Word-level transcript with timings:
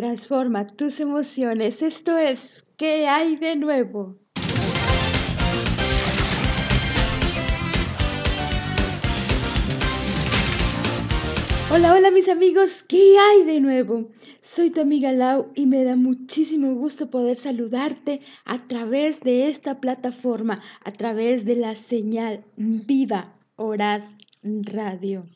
transforma 0.00 0.66
tus 0.66 0.98
emociones. 0.98 1.82
Esto 1.82 2.16
es, 2.16 2.64
¿qué 2.78 3.06
hay 3.06 3.36
de 3.36 3.54
nuevo? 3.56 4.16
Hola, 11.70 11.94
hola 11.94 12.10
mis 12.10 12.30
amigos, 12.30 12.82
¿qué 12.88 13.18
hay 13.18 13.44
de 13.44 13.60
nuevo? 13.60 14.08
Soy 14.40 14.70
tu 14.70 14.80
amiga 14.80 15.12
Lau 15.12 15.52
y 15.54 15.66
me 15.66 15.84
da 15.84 15.96
muchísimo 15.96 16.74
gusto 16.76 17.10
poder 17.10 17.36
saludarte 17.36 18.22
a 18.46 18.56
través 18.56 19.20
de 19.20 19.50
esta 19.50 19.80
plataforma, 19.82 20.62
a 20.82 20.92
través 20.92 21.44
de 21.44 21.56
la 21.56 21.76
señal 21.76 22.42
Viva 22.56 23.34
Orad 23.56 24.00
Radio. 24.42 25.26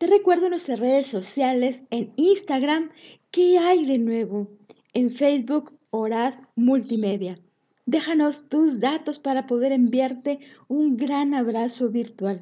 Te 0.00 0.06
recuerdo 0.06 0.48
nuestras 0.48 0.80
redes 0.80 1.08
sociales 1.08 1.82
en 1.90 2.14
Instagram, 2.16 2.88
¿qué 3.30 3.58
hay 3.58 3.84
de 3.84 3.98
nuevo? 3.98 4.48
En 4.94 5.14
Facebook, 5.14 5.78
Orad 5.90 6.36
Multimedia. 6.56 7.38
Déjanos 7.84 8.48
tus 8.48 8.80
datos 8.80 9.18
para 9.18 9.46
poder 9.46 9.72
enviarte 9.72 10.38
un 10.68 10.96
gran 10.96 11.34
abrazo 11.34 11.90
virtual. 11.90 12.40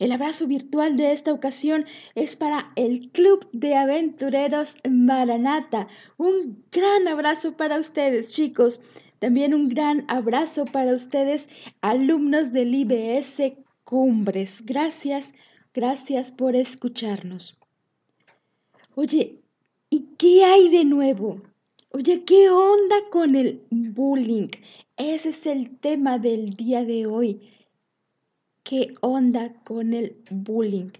El 0.00 0.10
abrazo 0.10 0.48
virtual 0.48 0.96
de 0.96 1.12
esta 1.12 1.32
ocasión 1.32 1.84
es 2.16 2.34
para 2.34 2.72
el 2.74 3.12
Club 3.12 3.48
de 3.52 3.76
Aventureros 3.76 4.74
Maranata. 4.90 5.86
Un 6.16 6.64
gran 6.72 7.06
abrazo 7.06 7.56
para 7.56 7.78
ustedes, 7.78 8.32
chicos. 8.32 8.80
También 9.20 9.54
un 9.54 9.68
gran 9.68 10.06
abrazo 10.08 10.64
para 10.64 10.96
ustedes, 10.96 11.50
alumnos 11.82 12.52
del 12.52 12.74
IBS 12.74 13.52
Cumbres. 13.84 14.66
Gracias, 14.66 15.34
gracias 15.74 16.30
por 16.30 16.56
escucharnos. 16.56 17.58
Oye, 18.94 19.40
¿y 19.88 20.08
qué 20.18 20.44
hay 20.44 20.68
de 20.68 20.84
nuevo? 20.84 21.42
Oye, 21.90 22.24
¿qué 22.24 22.50
onda 22.50 22.96
con 23.10 23.34
el 23.34 23.62
bullying? 23.70 24.48
Ese 24.96 25.30
es 25.30 25.46
el 25.46 25.76
tema 25.78 26.18
del 26.18 26.54
día 26.54 26.84
de 26.84 27.06
hoy 27.06 27.40
qué 28.70 28.94
onda 29.00 29.52
con 29.64 29.94
el 29.94 30.22
bullying. 30.30 30.90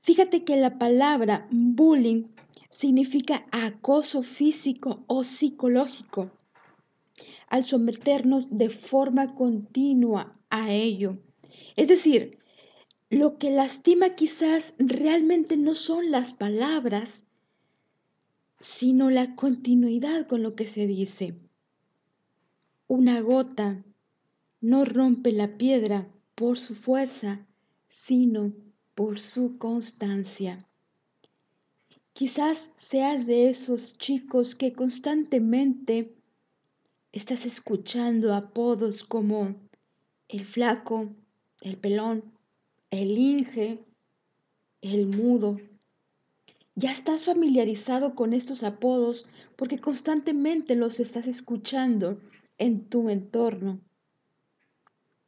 Fíjate 0.00 0.42
que 0.42 0.56
la 0.56 0.80
palabra 0.80 1.46
bullying 1.52 2.24
significa 2.70 3.46
acoso 3.52 4.22
físico 4.22 5.04
o 5.06 5.22
psicológico. 5.22 6.32
Al 7.48 7.62
someternos 7.62 8.56
de 8.56 8.68
forma 8.68 9.34
continua 9.36 10.36
a 10.50 10.72
ello. 10.72 11.18
Es 11.76 11.86
decir, 11.86 12.40
lo 13.12 13.36
que 13.36 13.50
lastima 13.50 14.14
quizás 14.14 14.72
realmente 14.78 15.58
no 15.58 15.74
son 15.74 16.10
las 16.10 16.32
palabras, 16.32 17.24
sino 18.58 19.10
la 19.10 19.36
continuidad 19.36 20.26
con 20.26 20.42
lo 20.42 20.54
que 20.56 20.66
se 20.66 20.86
dice. 20.86 21.38
Una 22.86 23.20
gota 23.20 23.84
no 24.62 24.86
rompe 24.86 25.30
la 25.30 25.58
piedra, 25.58 26.10
por 26.34 26.58
su 26.58 26.74
fuerza, 26.74 27.46
sino 27.86 28.50
por 28.94 29.18
su 29.18 29.58
constancia. 29.58 30.66
Quizás 32.14 32.70
seas 32.76 33.26
de 33.26 33.50
esos 33.50 33.98
chicos 33.98 34.54
que 34.54 34.72
constantemente 34.72 36.16
estás 37.12 37.44
escuchando 37.44 38.32
apodos 38.32 39.04
como 39.04 39.54
el 40.28 40.46
flaco, 40.46 41.14
el 41.60 41.76
pelón, 41.76 42.32
el 42.92 43.16
inge, 43.16 43.84
el 44.82 45.06
mudo. 45.06 45.58
Ya 46.74 46.92
estás 46.92 47.24
familiarizado 47.24 48.14
con 48.14 48.34
estos 48.34 48.62
apodos 48.62 49.30
porque 49.56 49.78
constantemente 49.78 50.76
los 50.76 51.00
estás 51.00 51.26
escuchando 51.26 52.20
en 52.58 52.88
tu 52.88 53.08
entorno 53.08 53.80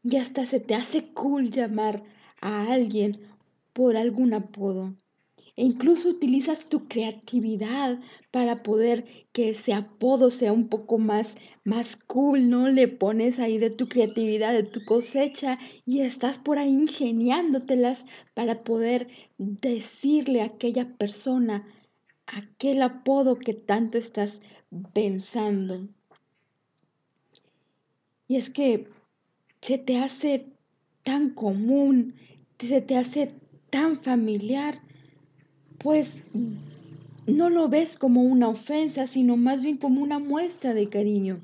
y 0.03 0.17
hasta 0.17 0.45
se 0.45 0.61
te 0.61 0.75
hace 0.75 1.13
cool 1.15 1.51
llamar 1.51 2.05
a 2.41 2.71
alguien 2.71 3.19
por 3.73 3.97
algún 3.97 4.35
apodo. 4.35 4.95
E 5.57 5.63
incluso 5.63 6.09
utilizas 6.09 6.69
tu 6.69 6.89
creatividad 6.89 8.01
para 8.33 8.65
poder 8.65 9.05
que 9.33 9.51
ese 9.51 9.73
apodo 9.73 10.31
sea 10.31 10.53
un 10.53 10.69
poco 10.69 10.99
más, 10.99 11.37
más 11.63 11.95
cool, 11.97 12.49
¿no? 12.51 12.69
Le 12.69 12.89
pones 12.89 13.39
ahí 13.39 13.59
de 13.59 13.71
tu 13.71 13.89
creatividad, 13.89 14.53
de 14.53 14.65
tu 14.65 14.85
cosecha 14.85 15.59
y 15.87 16.01
estás 16.01 16.39
por 16.39 16.59
ahí 16.59 16.71
ingeniándotelas 16.71 18.05
para 18.35 18.65
poder 18.65 19.07
decirle 19.39 20.43
a 20.43 20.47
aquella 20.47 20.97
persona 20.97 21.65
aquel 22.27 22.83
apodo 22.83 23.39
que 23.39 23.55
tanto 23.55 23.99
estás 23.99 24.41
pensando. 24.93 25.89
Y 28.27 28.37
es 28.37 28.51
que 28.51 28.89
se 29.61 29.79
te 29.79 29.99
hace 29.99 30.53
tan 31.05 31.31
común, 31.31 32.15
se 32.59 32.81
te 32.81 32.97
hace 32.97 33.35
tan 33.71 34.03
familiar, 34.03 34.81
pues 35.85 36.25
no 37.27 37.51
lo 37.51 37.69
ves 37.69 37.97
como 37.97 38.23
una 38.23 38.49
ofensa, 38.49 39.07
sino 39.07 39.37
más 39.37 39.63
bien 39.63 39.77
como 39.77 40.03
una 40.03 40.19
muestra 40.19 40.75
de 40.75 40.89
cariño. 40.89 41.41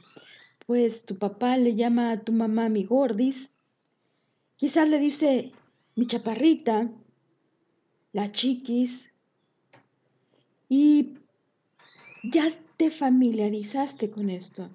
Pues 0.66 1.04
tu 1.04 1.16
papá 1.16 1.56
le 1.58 1.76
llama 1.76 2.10
a 2.10 2.20
tu 2.20 2.32
mamá 2.32 2.68
mi 2.68 2.82
gordis, 2.82 3.52
quizás 4.56 4.88
le 4.88 4.98
dice 4.98 5.52
mi 5.94 6.06
chaparrita, 6.06 6.90
la 8.12 8.32
chiquis, 8.32 9.12
y 10.68 11.18
ya 12.24 12.48
te 12.76 12.90
familiarizaste 12.90 14.10
con 14.10 14.30
esto 14.30 14.68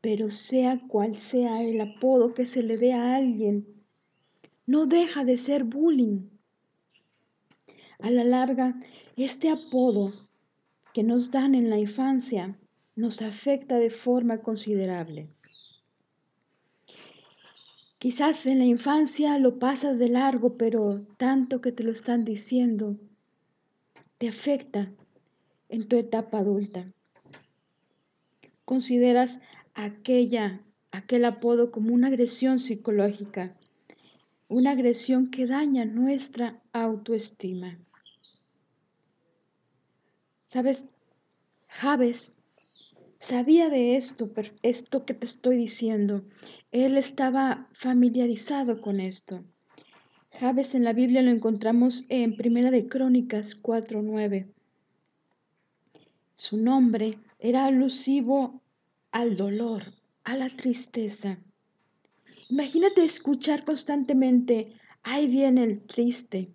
pero 0.00 0.30
sea 0.30 0.80
cual 0.88 1.18
sea 1.18 1.62
el 1.62 1.80
apodo 1.80 2.32
que 2.32 2.46
se 2.46 2.62
le 2.62 2.76
dé 2.76 2.94
a 2.94 3.16
alguien, 3.16 3.66
no 4.66 4.86
deja 4.86 5.24
de 5.24 5.36
ser 5.36 5.64
bullying. 5.64 6.39
A 8.02 8.10
la 8.10 8.24
larga, 8.24 8.80
este 9.16 9.50
apodo 9.50 10.12
que 10.94 11.02
nos 11.02 11.30
dan 11.30 11.54
en 11.54 11.68
la 11.68 11.78
infancia 11.78 12.58
nos 12.96 13.20
afecta 13.20 13.78
de 13.78 13.90
forma 13.90 14.38
considerable. 14.38 15.28
Quizás 17.98 18.46
en 18.46 18.60
la 18.60 18.64
infancia 18.64 19.38
lo 19.38 19.58
pasas 19.58 19.98
de 19.98 20.08
largo, 20.08 20.56
pero 20.56 21.02
tanto 21.18 21.60
que 21.60 21.72
te 21.72 21.84
lo 21.84 21.92
están 21.92 22.24
diciendo, 22.24 22.96
te 24.16 24.28
afecta 24.28 24.90
en 25.68 25.86
tu 25.86 25.96
etapa 25.96 26.38
adulta. 26.38 26.90
Consideras 28.64 29.40
aquella, 29.74 30.62
aquel 30.90 31.26
apodo 31.26 31.70
como 31.70 31.92
una 31.92 32.06
agresión 32.06 32.58
psicológica, 32.58 33.54
una 34.48 34.70
agresión 34.70 35.30
que 35.30 35.46
daña 35.46 35.84
nuestra 35.84 36.62
autoestima. 36.72 37.78
¿Sabes? 40.52 40.86
Javes 41.68 42.34
sabía 43.20 43.68
de 43.68 43.96
esto, 43.96 44.28
esto 44.64 45.04
que 45.04 45.14
te 45.14 45.24
estoy 45.24 45.56
diciendo. 45.56 46.24
Él 46.72 46.98
estaba 46.98 47.68
familiarizado 47.72 48.80
con 48.80 48.98
esto. 48.98 49.44
Javes 50.32 50.74
en 50.74 50.82
la 50.82 50.92
Biblia 50.92 51.22
lo 51.22 51.30
encontramos 51.30 52.04
en 52.08 52.36
Primera 52.36 52.72
de 52.72 52.88
Crónicas 52.88 53.54
4:9. 53.54 54.48
Su 56.34 56.56
nombre 56.56 57.20
era 57.38 57.66
alusivo 57.66 58.60
al 59.12 59.36
dolor, 59.36 59.94
a 60.24 60.36
la 60.36 60.48
tristeza. 60.48 61.38
Imagínate 62.48 63.04
escuchar 63.04 63.64
constantemente, 63.64 64.72
ahí 65.04 65.28
viene 65.28 65.62
el 65.62 65.80
triste, 65.82 66.48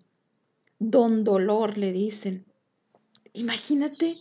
don 0.78 1.24
dolor 1.24 1.78
le 1.78 1.92
dicen. 1.92 2.45
Imagínate 3.36 4.16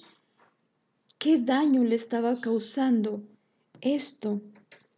qué 1.18 1.38
daño 1.42 1.86
le 1.86 1.96
estaba 1.96 2.42
causando 2.42 3.24
esto 3.80 4.42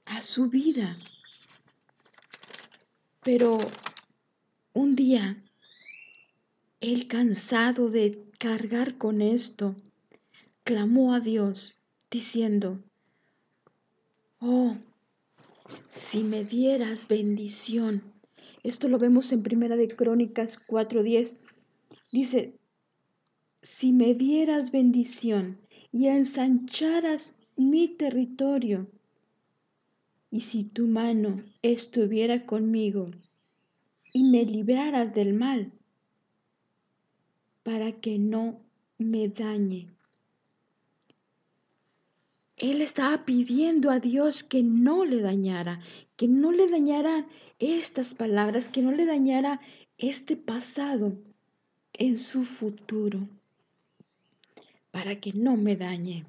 a 0.06 0.22
su 0.22 0.50
vida. 0.50 0.98
Pero 3.24 3.60
un 4.74 4.96
día, 4.96 5.38
él 6.82 7.08
cansado 7.08 7.92
de 7.92 8.28
cargar 8.40 8.98
con 8.98 9.22
esto, 9.22 9.76
clamó 10.64 11.14
a 11.14 11.20
Dios 11.20 11.76
diciendo, 12.10 12.84
Oh, 14.40 14.78
si 15.92 16.24
me 16.24 16.44
dieras 16.44 17.08
bendición. 17.08 18.02
Esto 18.64 18.88
lo 18.88 18.98
vemos 18.98 19.32
en 19.32 19.44
Primera 19.44 19.76
de 19.76 19.96
Crónicas 19.96 20.58
4:10. 20.58 21.38
Dice, 22.12 22.58
si 23.62 23.92
me 23.92 24.14
dieras 24.14 24.72
bendición 24.72 25.60
y 25.92 26.08
ensancharas 26.08 27.36
mi 27.56 27.88
territorio, 27.88 28.88
y 30.30 30.42
si 30.42 30.64
tu 30.64 30.88
mano 30.88 31.44
estuviera 31.62 32.46
conmigo 32.46 33.10
y 34.14 34.24
me 34.24 34.44
libraras 34.46 35.16
del 35.16 35.34
mal, 35.34 35.72
para 37.64 37.92
que 37.94 38.20
no 38.20 38.60
me 38.98 39.28
dañe. 39.30 39.90
Él 42.58 42.82
estaba 42.82 43.26
pidiendo 43.26 43.92
a 43.92 44.00
Dios 44.00 44.44
que 44.44 44.64
no 44.64 45.06
le 45.06 45.22
dañara, 45.22 45.80
que 46.16 46.28
no 46.28 46.52
le 46.52 46.68
dañara 46.70 47.28
estas 47.60 48.16
palabras, 48.16 48.68
que 48.70 48.82
no 48.82 48.92
le 48.92 49.06
dañara 49.06 49.62
este 49.98 50.36
pasado 50.36 51.14
en 51.94 52.18
su 52.18 52.46
futuro, 52.46 53.28
para 54.92 55.16
que 55.16 55.34
no 55.34 55.58
me 55.58 55.76
dañe. 55.76 56.26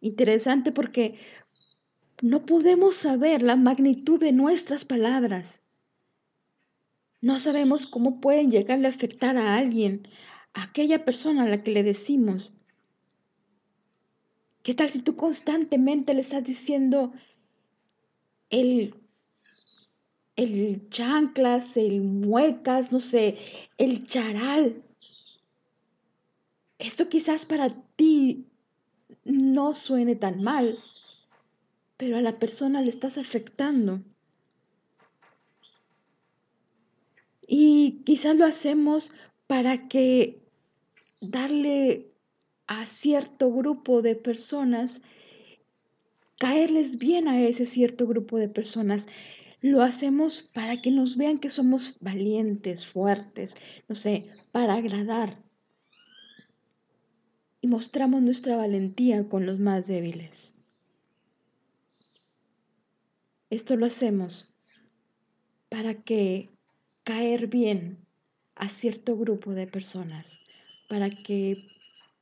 Interesante 0.00 0.72
porque 0.72 1.16
no 2.22 2.46
podemos 2.46 2.94
saber 2.94 3.42
la 3.42 3.56
magnitud 3.56 4.20
de 4.20 4.32
nuestras 4.32 4.84
palabras. 4.84 5.62
No 7.20 7.38
sabemos 7.38 7.86
cómo 7.86 8.20
pueden 8.20 8.50
llegarle 8.50 8.86
a 8.86 8.90
afectar 8.90 9.36
a 9.36 9.56
alguien, 9.56 10.08
a 10.54 10.64
aquella 10.64 11.04
persona 11.04 11.42
a 11.42 11.48
la 11.48 11.62
que 11.62 11.70
le 11.70 11.82
decimos, 11.82 12.54
¿Qué 14.62 14.74
tal 14.74 14.90
si 14.90 15.00
tú 15.00 15.16
constantemente 15.16 16.12
le 16.12 16.20
estás 16.20 16.44
diciendo 16.44 17.12
el, 18.50 18.94
el 20.36 20.88
chanclas, 20.90 21.76
el 21.78 22.02
muecas, 22.02 22.92
no 22.92 23.00
sé, 23.00 23.36
el 23.78 24.04
charal? 24.04 24.82
Esto 26.80 27.10
quizás 27.10 27.44
para 27.44 27.68
ti 27.68 28.46
no 29.24 29.74
suene 29.74 30.16
tan 30.16 30.42
mal, 30.42 30.78
pero 31.98 32.16
a 32.16 32.22
la 32.22 32.36
persona 32.36 32.80
le 32.80 32.88
estás 32.88 33.18
afectando. 33.18 34.00
Y 37.46 38.00
quizás 38.06 38.34
lo 38.34 38.46
hacemos 38.46 39.12
para 39.46 39.88
que 39.88 40.40
darle 41.20 42.14
a 42.66 42.86
cierto 42.86 43.52
grupo 43.52 44.00
de 44.00 44.16
personas, 44.16 45.02
caerles 46.38 46.96
bien 46.96 47.28
a 47.28 47.42
ese 47.42 47.66
cierto 47.66 48.06
grupo 48.06 48.38
de 48.38 48.48
personas. 48.48 49.06
Lo 49.60 49.82
hacemos 49.82 50.48
para 50.54 50.80
que 50.80 50.90
nos 50.90 51.18
vean 51.18 51.36
que 51.36 51.50
somos 51.50 51.96
valientes, 52.00 52.86
fuertes, 52.86 53.58
no 53.86 53.94
sé, 53.94 54.30
para 54.50 54.74
agradar. 54.74 55.49
Y 57.60 57.68
mostramos 57.68 58.22
nuestra 58.22 58.56
valentía 58.56 59.28
con 59.28 59.46
los 59.46 59.58
más 59.58 59.86
débiles. 59.86 60.54
Esto 63.50 63.76
lo 63.76 63.86
hacemos 63.86 64.48
para 65.68 65.94
que 65.94 66.50
caer 67.04 67.48
bien 67.48 67.98
a 68.54 68.68
cierto 68.68 69.16
grupo 69.16 69.52
de 69.52 69.66
personas, 69.66 70.40
para 70.88 71.10
que 71.10 71.66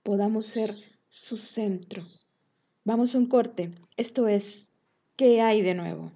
podamos 0.02 0.46
ser 0.46 0.76
su 1.08 1.36
centro. 1.36 2.06
Vamos 2.84 3.14
a 3.14 3.18
un 3.18 3.26
corte. 3.26 3.72
Esto 3.96 4.28
es, 4.28 4.72
¿qué 5.16 5.42
hay 5.42 5.62
de 5.62 5.74
nuevo? 5.74 6.12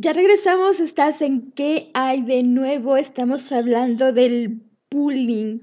Ya 0.00 0.12
regresamos, 0.12 0.78
estás 0.78 1.22
en 1.22 1.50
¿Qué 1.50 1.90
hay 1.92 2.22
de 2.22 2.44
nuevo? 2.44 2.96
Estamos 2.96 3.50
hablando 3.50 4.12
del 4.12 4.62
bullying, 4.88 5.58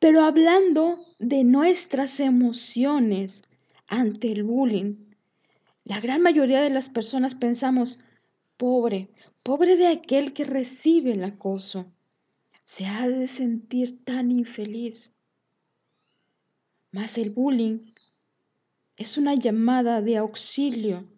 pero 0.00 0.24
hablando 0.24 0.98
de 1.20 1.44
nuestras 1.44 2.18
emociones 2.18 3.44
ante 3.86 4.32
el 4.32 4.42
bullying. 4.42 4.96
La 5.84 6.00
gran 6.00 6.20
mayoría 6.20 6.62
de 6.62 6.70
las 6.70 6.90
personas 6.90 7.36
pensamos, 7.36 8.02
Pobre, 8.56 9.08
pobre 9.44 9.76
de 9.76 9.86
aquel 9.86 10.32
que 10.32 10.42
recibe 10.42 11.12
el 11.12 11.22
acoso. 11.22 11.86
Se 12.64 12.86
ha 12.86 13.06
de 13.08 13.28
sentir 13.28 14.02
tan 14.02 14.32
infeliz. 14.32 15.20
Mas 16.90 17.18
el 17.18 17.30
bullying 17.30 17.86
es 18.96 19.16
una 19.16 19.36
llamada 19.36 20.02
de 20.02 20.16
auxilio 20.16 21.08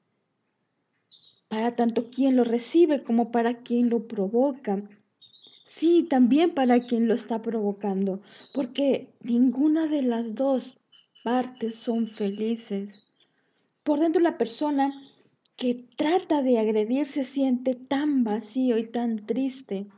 para 1.48 1.76
tanto 1.76 2.10
quien 2.10 2.36
lo 2.36 2.44
recibe 2.44 3.02
como 3.02 3.30
para 3.30 3.62
quien 3.62 3.88
lo 3.88 4.06
provoca. 4.06 4.82
Sí, 5.64 6.06
también 6.08 6.54
para 6.54 6.80
quien 6.80 7.08
lo 7.08 7.14
está 7.14 7.42
provocando, 7.42 8.20
porque 8.52 9.14
ninguna 9.22 9.86
de 9.86 10.02
las 10.02 10.34
dos 10.34 10.80
partes 11.24 11.74
son 11.74 12.06
felices. 12.06 13.08
Por 13.82 14.00
dentro 14.00 14.22
la 14.22 14.38
persona 14.38 14.92
que 15.56 15.86
trata 15.96 16.42
de 16.42 16.58
agredir 16.58 17.06
se 17.06 17.24
siente 17.24 17.74
tan 17.74 18.24
vacío 18.24 18.78
y 18.78 18.86
tan 18.86 19.26
triste 19.26 19.88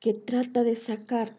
que 0.00 0.14
trata 0.14 0.62
de 0.64 0.76
sacar 0.76 1.36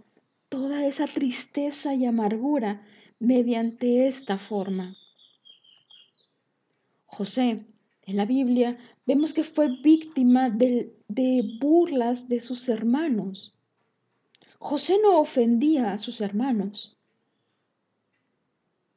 toda 0.49 0.85
esa 0.85 1.07
tristeza 1.07 1.95
y 1.95 2.05
amargura 2.05 2.85
mediante 3.19 4.07
esta 4.07 4.37
forma. 4.37 4.95
José, 7.05 7.65
en 8.05 8.17
la 8.17 8.25
Biblia, 8.25 8.77
vemos 9.05 9.33
que 9.33 9.44
fue 9.44 9.69
víctima 9.81 10.50
de, 10.50 10.94
burlas 11.59 12.27
de 12.27 12.41
sus 12.41 12.67
hermanos. 12.69 13.53
José 14.59 14.97
no 15.01 15.19
ofendía 15.19 15.94
a 15.94 16.00
sus 16.00 16.21
hermanos, 16.21 16.97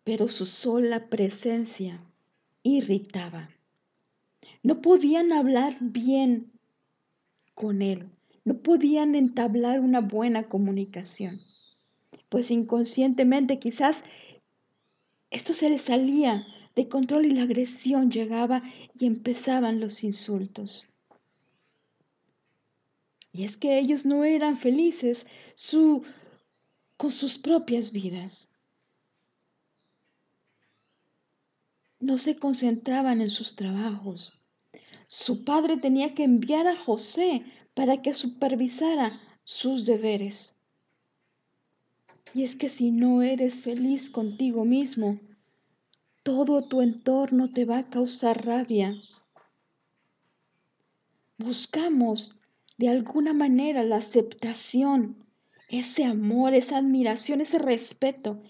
pero 0.04 0.28
su 0.28 0.46
sola 0.46 1.08
presencia 1.08 2.00
irritaba. 2.62 3.50
No 4.62 4.80
podían 4.80 5.32
hablar 5.32 5.74
bien 5.80 6.52
con 7.54 7.82
él, 7.82 8.10
no 8.44 8.58
podían 8.58 9.14
entablar 9.14 9.80
una 9.80 10.00
buena 10.00 10.48
comunicación, 10.48 11.40
pues 12.28 12.50
inconscientemente 12.50 13.58
quizás 13.58 14.04
esto 15.30 15.52
se 15.52 15.70
les 15.70 15.82
salía 15.82 16.46
de 16.76 16.88
control 16.88 17.24
y 17.24 17.30
la 17.30 17.42
agresión 17.42 18.10
llegaba 18.10 18.62
y 18.98 19.06
empezaban 19.06 19.80
los 19.80 20.04
insultos. 20.04 20.84
Y 23.32 23.44
es 23.44 23.56
que 23.56 23.78
ellos 23.78 24.06
no 24.06 24.24
eran 24.24 24.56
felices 24.56 25.26
su, 25.56 26.02
con 26.96 27.12
sus 27.12 27.38
propias 27.38 27.92
vidas. 27.92 28.50
No 31.98 32.18
se 32.18 32.36
concentraban 32.36 33.22
en 33.22 33.30
sus 33.30 33.56
trabajos. 33.56 34.34
Su 35.08 35.44
padre 35.44 35.78
tenía 35.78 36.14
que 36.14 36.24
enviar 36.24 36.66
a 36.66 36.76
José 36.76 37.42
para 37.74 38.02
que 38.02 38.12
supervisara 38.12 39.20
sus 39.44 39.86
deberes. 39.86 40.60
Y 42.34 42.42
es 42.42 42.54
que 42.54 42.68
si 42.68 42.90
no 42.90 43.22
eres 43.22 43.62
feliz 43.62 44.10
contigo 44.10 44.66
mismo, 44.66 45.18
todo 46.26 46.64
tu 46.64 46.82
entorno 46.82 47.52
te 47.52 47.64
va 47.64 47.78
a 47.78 47.88
causar 47.88 48.44
rabia. 48.44 49.00
Buscamos 51.38 52.36
de 52.78 52.88
alguna 52.88 53.32
manera 53.32 53.84
la 53.84 53.98
aceptación, 53.98 55.24
ese 55.68 56.04
amor, 56.04 56.52
esa 56.54 56.78
admiración, 56.78 57.40
ese 57.40 57.60
respeto 57.60 58.42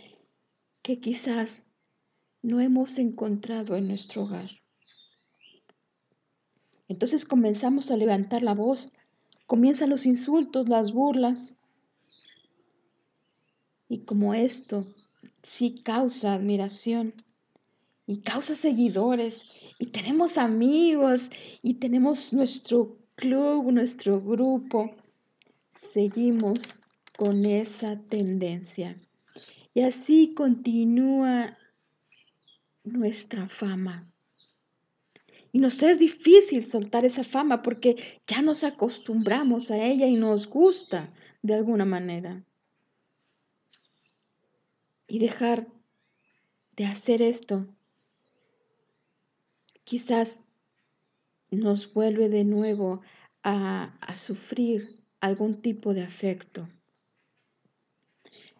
que 0.80 1.00
quizás 1.00 1.66
no 2.40 2.62
hemos 2.62 2.96
encontrado 2.96 3.76
en 3.76 3.88
nuestro 3.88 4.22
hogar. 4.22 4.52
Entonces 6.88 7.26
comenzamos 7.26 7.90
a 7.90 7.98
levantar 7.98 8.42
la 8.42 8.54
voz, 8.54 8.94
comienzan 9.46 9.90
los 9.90 10.06
insultos, 10.06 10.70
las 10.70 10.92
burlas. 10.92 11.58
Y 13.86 13.98
como 14.06 14.32
esto 14.32 14.94
sí 15.42 15.82
causa 15.84 16.32
admiración 16.32 17.12
y 18.06 18.18
causa 18.18 18.54
seguidores 18.54 19.46
y 19.78 19.86
tenemos 19.86 20.38
amigos 20.38 21.30
y 21.62 21.74
tenemos 21.74 22.32
nuestro 22.32 22.96
club, 23.16 23.72
nuestro 23.72 24.20
grupo, 24.20 24.94
seguimos 25.70 26.80
con 27.16 27.44
esa 27.44 27.98
tendencia. 27.98 28.96
Y 29.74 29.80
así 29.82 30.32
continúa 30.34 31.58
nuestra 32.84 33.46
fama. 33.46 34.10
Y 35.52 35.58
nos 35.58 35.82
es 35.82 35.98
difícil 35.98 36.62
soltar 36.62 37.04
esa 37.04 37.24
fama 37.24 37.62
porque 37.62 37.96
ya 38.26 38.42
nos 38.42 38.62
acostumbramos 38.62 39.70
a 39.70 39.82
ella 39.82 40.06
y 40.06 40.14
nos 40.14 40.46
gusta 40.48 41.12
de 41.42 41.54
alguna 41.54 41.84
manera. 41.84 42.44
Y 45.08 45.18
dejar 45.18 45.66
de 46.76 46.84
hacer 46.84 47.22
esto 47.22 47.66
quizás 49.86 50.42
nos 51.50 51.94
vuelve 51.94 52.28
de 52.28 52.44
nuevo 52.44 53.00
a, 53.42 53.96
a 54.00 54.16
sufrir 54.16 55.00
algún 55.20 55.62
tipo 55.62 55.94
de 55.94 56.02
afecto. 56.02 56.68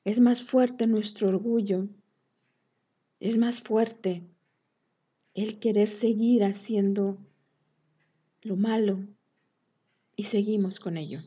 Es 0.04 0.21
más 0.21 0.42
fuerte 0.42 0.87
nuestro 0.87 1.28
orgullo, 1.28 1.88
es 3.18 3.38
más 3.38 3.61
fuerte 3.61 4.23
el 5.35 5.59
querer 5.59 5.88
seguir 5.88 6.45
haciendo 6.45 7.18
lo 8.42 8.56
malo 8.56 9.00
y 10.14 10.25
seguimos 10.25 10.78
con 10.78 10.97
ello. 10.97 11.25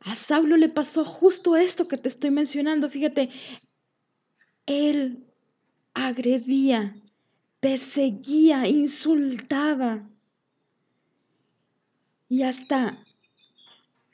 A 0.00 0.14
Saulo 0.14 0.58
le 0.58 0.68
pasó 0.68 1.04
justo 1.06 1.56
esto 1.56 1.88
que 1.88 1.96
te 1.96 2.10
estoy 2.10 2.30
mencionando. 2.30 2.90
Fíjate, 2.90 3.30
él 4.66 5.26
agredía, 5.94 6.96
perseguía, 7.60 8.66
insultaba 8.66 10.08
y 12.28 12.42
hasta 12.42 13.04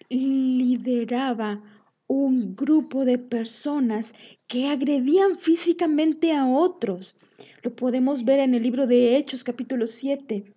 lideraba 0.08 1.62
un 2.08 2.54
grupo 2.54 3.04
de 3.04 3.18
personas 3.18 4.14
que 4.46 4.68
agredían 4.68 5.38
físicamente 5.38 6.32
a 6.32 6.46
otros. 6.46 7.16
Lo 7.62 7.74
podemos 7.74 8.24
ver 8.24 8.40
en 8.40 8.54
el 8.54 8.62
libro 8.62 8.86
de 8.86 9.16
Hechos 9.16 9.42
capítulo 9.42 9.86
7, 9.86 10.54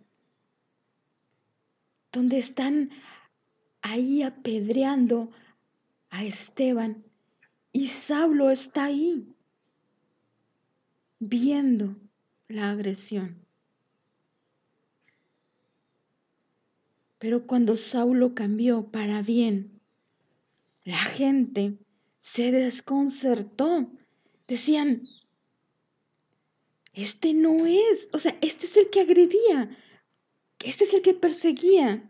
donde 2.12 2.38
están 2.38 2.90
ahí 3.82 4.22
apedreando 4.22 5.32
a 6.10 6.24
Esteban 6.24 7.04
y 7.72 7.88
Saulo 7.88 8.50
está 8.50 8.86
ahí 8.86 9.28
viendo 11.20 11.96
la 12.50 12.70
agresión. 12.70 13.38
Pero 17.18 17.48
cuando 17.48 17.78
Saulo 17.78 18.36
cambió 18.36 18.92
para 18.92 19.22
bien, 19.22 19.80
la 20.84 20.98
gente 20.98 21.78
se 22.20 22.52
desconcertó. 22.52 23.90
Decían, 24.48 25.08
este 26.94 27.34
no 27.34 27.66
es, 27.66 28.10
o 28.12 28.20
sea, 28.20 28.38
este 28.42 28.66
es 28.66 28.76
el 28.76 28.90
que 28.90 29.02
agredía, 29.02 29.78
este 30.60 30.84
es 30.84 30.94
el 30.94 31.02
que 31.02 31.14
perseguía. 31.14 32.10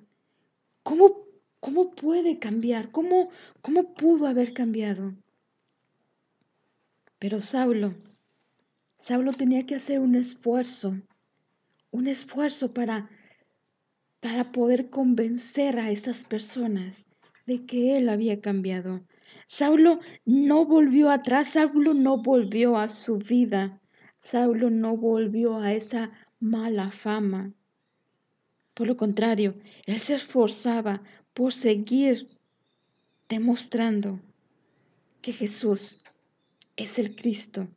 ¿Cómo 0.82 1.30
¿Cómo 1.60 1.92
puede 1.92 2.40
cambiar? 2.40 2.92
¿Cómo, 2.92 3.30
cómo 3.62 3.94
pudo 3.94 4.28
haber 4.28 4.54
cambiado? 4.54 5.14
Pero 7.20 7.42
Saulo, 7.42 7.96
Saulo 9.00 9.32
tenía 9.32 9.66
que 9.66 9.76
hacer 9.76 10.02
un 10.02 10.14
esfuerzo, 10.16 11.02
un 11.90 12.08
esfuerzo 12.08 12.74
para, 12.74 13.10
para 14.20 14.52
poder 14.52 14.90
convencer 14.90 15.80
a 15.80 15.90
esas 15.90 16.26
personas 16.26 17.08
de 17.48 17.66
que 17.66 17.96
él 17.96 18.10
había 18.10 18.42
cambiado. 18.42 19.02
Saulo 19.48 20.02
no 20.26 20.66
volvió 20.66 21.10
atrás, 21.10 21.54
Saulo 21.54 21.94
no 21.94 22.22
volvió 22.22 22.78
a 22.78 22.90
su 22.90 23.18
vida, 23.20 23.82
Saulo 24.20 24.70
no 24.70 24.98
volvió 24.98 25.58
a 25.58 25.74
esa 25.74 26.12
mala 26.42 26.92
fama. 26.92 27.54
Por 28.74 28.88
lo 28.88 28.98
contrario, 28.98 29.56
él 29.86 30.00
se 30.02 30.16
esforzaba 30.16 31.02
por 31.34 31.54
seguir 31.54 32.28
demostrando 33.30 34.20
que 35.22 35.32
Jesús 35.32 36.04
es 36.76 37.00
el 37.00 37.16
Cristo, 37.16 37.70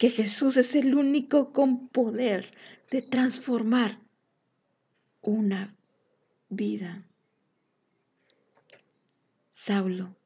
que 0.00 0.08
Jesús 0.08 0.56
es 0.56 0.74
el 0.74 0.94
único 0.94 1.52
con 1.52 1.88
poder 1.88 2.54
de 2.90 3.02
transformar 3.02 4.00
una 5.20 5.76
vida. 6.48 7.06
Saulo 9.50 10.16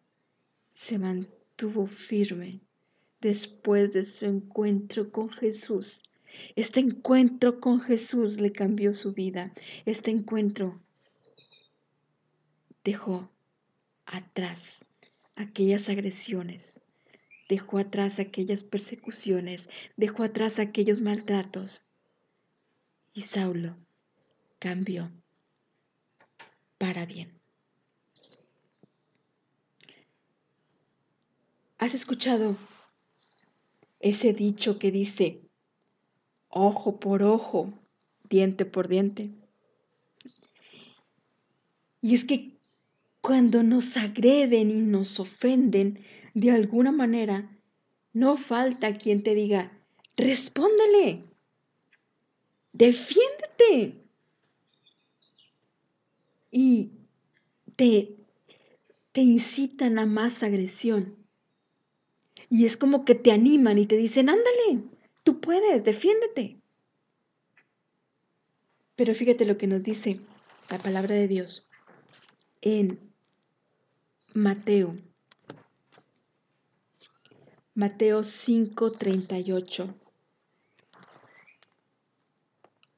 se 0.69 0.97
mantuvo 1.01 1.89
firme 1.89 2.61
después 3.21 3.93
de 3.93 4.05
su 4.05 4.27
encuentro 4.27 5.11
con 5.11 5.29
Jesús. 5.29 6.05
Este 6.55 6.79
encuentro 6.79 7.59
con 7.59 7.81
Jesús 7.81 8.41
le 8.41 8.53
cambió 8.53 8.95
su 8.95 9.13
vida. 9.13 9.53
Este 9.87 10.13
encuentro 10.13 10.81
dejó 12.85 13.29
atrás 14.07 14.85
aquellas 15.35 15.89
agresiones, 15.89 16.84
dejó 17.49 17.79
atrás 17.79 18.19
aquellas 18.19 18.65
persecuciones, 18.65 19.69
dejó 19.97 20.23
atrás 20.23 20.59
aquellos 20.59 21.01
maltratos. 21.01 21.87
Y 23.13 23.23
Saulo 23.23 23.77
cambió 24.59 25.13
para 26.79 27.07
bien. 27.07 27.41
¿Has 31.79 31.95
escuchado 31.95 32.57
ese 34.01 34.33
dicho 34.33 34.79
que 34.79 34.91
dice, 34.91 35.43
ojo 36.49 36.99
por 36.99 37.23
ojo, 37.23 37.73
diente 38.29 38.65
por 38.65 38.89
diente? 38.89 39.31
Y 42.01 42.15
es 42.15 42.25
que 42.25 42.59
cuando 43.21 43.63
nos 43.63 43.97
agreden 43.97 44.71
y 44.71 44.81
nos 44.81 45.21
ofenden 45.21 46.05
de 46.35 46.51
alguna 46.51 46.93
manera, 46.93 47.51
no 48.13 48.37
falta 48.37 48.99
quien 48.99 49.23
te 49.23 49.35
diga, 49.35 49.73
respóndele, 50.17 51.23
defiéndete. 52.73 54.01
Y 56.51 56.93
te, 57.77 58.17
te 59.13 59.21
incitan 59.21 59.99
a 59.99 60.07
más 60.07 60.43
agresión. 60.43 61.17
Y 62.51 62.67
es 62.67 62.77
como 62.77 63.05
que 63.05 63.15
te 63.15 63.33
animan 63.33 63.79
y 63.79 63.87
te 63.87 63.97
dicen, 63.97 64.29
ándale, 64.29 64.85
tú 65.23 65.41
puedes, 65.41 65.85
defiéndete. 65.85 66.61
Pero 68.97 69.15
fíjate 69.15 69.45
lo 69.45 69.59
que 69.59 69.67
nos 69.67 69.83
dice 69.83 70.21
la 70.71 70.79
palabra 70.79 71.15
de 71.15 71.27
Dios 71.27 71.69
en 72.61 72.99
Mateo. 74.35 74.97
Mateo 77.77 78.23
5:38. 78.23 79.93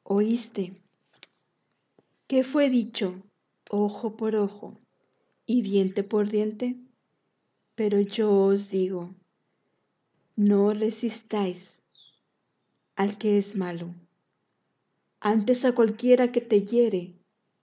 ¿Oíste? 0.02 0.82
¿Qué 2.26 2.44
fue 2.44 2.68
dicho? 2.68 3.22
Ojo 3.70 4.18
por 4.18 4.36
ojo 4.36 4.78
y 5.46 5.62
diente 5.62 6.02
por 6.02 6.28
diente. 6.28 6.76
Pero 7.74 8.00
yo 8.00 8.30
os 8.36 8.68
digo, 8.68 9.14
no 10.36 10.74
resistáis 10.74 11.80
al 12.96 13.16
que 13.16 13.38
es 13.38 13.56
malo. 13.56 13.94
Antes 15.20 15.64
a 15.64 15.74
cualquiera 15.74 16.32
que 16.32 16.42
te 16.42 16.60
hiere 16.60 17.14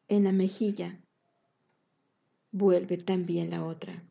en 0.07 0.23
la 0.23 0.31
mejilla, 0.31 0.99
vuelve 2.51 2.97
también 2.97 3.51
la 3.51 3.63
otra. 3.63 4.03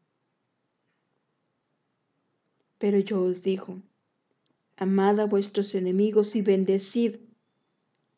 Pero 2.83 2.99
yo 2.99 3.23
os 3.23 3.45
digo, 3.45 3.81
amad 4.77 5.21
a 5.21 5.27
vuestros 5.27 5.77
enemigos 5.77 6.35
y 6.35 6.43
bendecid 6.43 7.21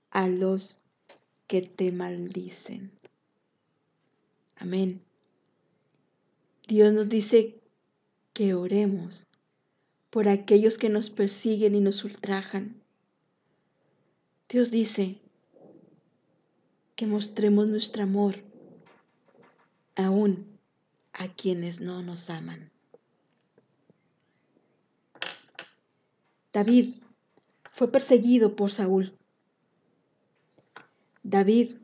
a 0.09 0.27
los 0.27 0.83
que 1.47 1.61
te 1.61 1.93
maldicen. 1.93 2.91
Amén. 4.57 5.03
Dios 6.67 6.95
nos 6.95 7.11
dice 7.11 7.61
que 8.33 8.55
oremos 8.55 9.27
por 10.09 10.29
aquellos 10.29 10.79
que 10.79 10.89
nos 10.89 11.11
persiguen 11.11 11.75
y 11.75 11.81
nos 11.81 12.03
ultrajan. 12.03 12.81
Dios 14.49 14.71
dice 14.71 15.21
que 16.97 17.07
mostremos 17.07 17.69
nuestro 17.69 18.05
amor 18.05 18.37
aún 19.95 20.59
a 21.13 21.29
quienes 21.29 21.83
no 21.83 22.03
nos 22.03 22.31
aman. 22.31 22.74
David 26.55 27.03
fue 27.73 27.91
perseguido 27.91 28.55
por 28.55 28.71
Saúl. 28.71 29.19
David 31.25 31.79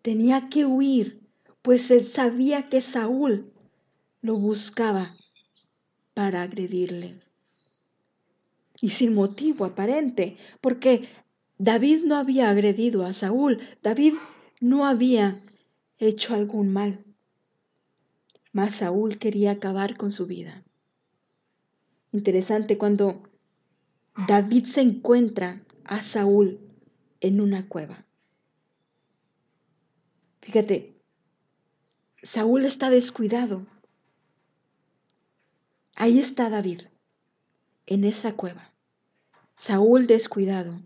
tenía 0.00 0.48
que 0.48 0.64
huir, 0.64 1.20
pues 1.60 1.90
él 1.90 2.04
sabía 2.04 2.68
que 2.68 2.80
Saúl 2.80 3.52
lo 4.22 4.38
buscaba 4.38 5.16
para 6.14 6.42
agredirle. 6.42 7.20
Y 8.80 8.90
sin 8.90 9.12
motivo 9.12 9.64
aparente, 9.64 10.36
porque 10.60 11.08
David 11.58 12.04
no 12.04 12.14
había 12.16 12.48
agredido 12.48 13.04
a 13.04 13.12
Saúl, 13.12 13.60
David 13.82 14.14
no 14.60 14.86
había 14.86 15.42
hecho 15.98 16.32
algún 16.32 16.72
mal. 16.72 17.04
Mas 18.52 18.76
Saúl 18.76 19.18
quería 19.18 19.50
acabar 19.50 19.96
con 19.96 20.12
su 20.12 20.28
vida. 20.28 20.64
Interesante 22.12 22.76
cuando 22.76 23.22
David 24.26 24.64
se 24.64 24.80
encuentra 24.80 25.64
a 25.84 26.02
Saúl 26.02 26.58
en 27.20 27.40
una 27.40 27.68
cueva. 27.68 28.04
Fíjate, 30.40 30.96
Saúl 32.22 32.64
está 32.64 32.90
descuidado. 32.90 33.66
Ahí 35.94 36.18
está 36.18 36.50
David, 36.50 36.82
en 37.86 38.04
esa 38.04 38.34
cueva. 38.34 38.72
Saúl 39.54 40.06
descuidado. 40.06 40.80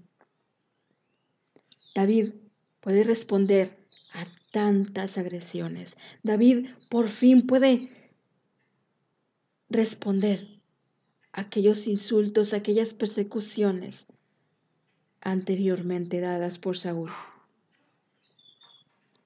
David 1.95 2.35
puede 2.81 3.05
responder 3.05 3.79
a 4.13 4.27
tantas 4.51 5.17
agresiones. 5.17 5.97
David 6.23 6.69
por 6.89 7.09
fin 7.09 7.47
puede 7.47 8.13
responder 9.71 10.54
aquellos 11.35 11.89
insultos, 11.89 12.55
aquellas 12.55 12.95
persecuciones 12.95 14.07
anteriormente 15.21 16.21
dadas 16.21 16.59
por 16.59 16.79
Saúl. 16.79 17.11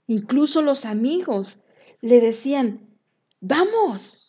Incluso 0.07 0.63
los 0.63 0.87
amigos 0.87 1.61
le 2.01 2.21
decían, 2.21 2.89
vamos, 3.41 4.27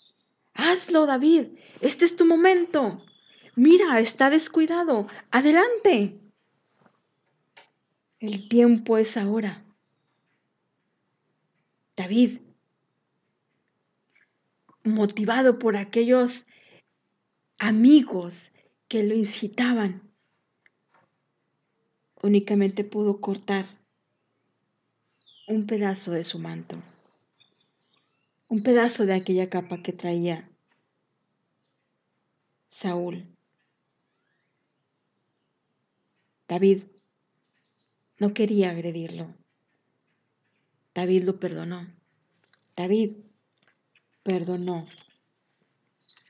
hazlo 0.54 1.06
David, 1.06 1.58
este 1.80 2.04
es 2.04 2.18
tu 2.18 2.26
momento. 2.26 3.02
Mira, 3.56 4.00
está 4.02 4.30
descuidado, 4.30 5.08
adelante. 5.32 6.20
El 8.20 8.50
tiempo 8.50 8.98
es 8.98 9.16
ahora. 9.16 9.64
David, 11.96 12.40
motivado 14.84 15.60
por 15.60 15.78
aquellos 15.78 16.46
amigos 17.60 18.52
que 18.88 19.04
lo 19.04 19.14
incitaban, 19.14 20.02
únicamente 22.22 22.84
pudo 22.84 23.22
cortar 23.22 23.66
un 25.48 25.68
pedazo 25.68 26.12
de 26.12 26.24
su 26.24 26.40
manto, 26.40 26.82
un 28.48 28.64
pedazo 28.64 29.06
de 29.06 29.14
aquella 29.14 29.50
capa 29.50 29.84
que 29.84 29.94
traía 29.94 30.50
Saúl. 32.70 33.26
David 36.48 36.84
no 38.20 38.34
quería 38.34 38.72
agredirlo. 38.72 39.36
David 40.94 41.24
lo 41.24 41.40
perdonó. 41.40 41.88
David 42.76 43.18
perdonó 44.24 44.88